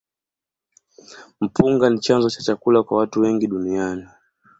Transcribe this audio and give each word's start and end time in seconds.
Mpunga 1.43 1.85
ni 1.89 1.99
chanzo 2.05 2.29
cha 2.29 2.41
chakula 2.41 2.83
kwa 2.83 2.97
watu 2.97 3.21
wengi 3.21 3.47
duniani. 3.47 4.07